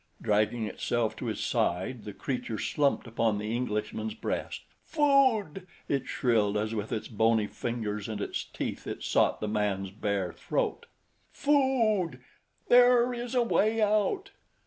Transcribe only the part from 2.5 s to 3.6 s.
slumped upon the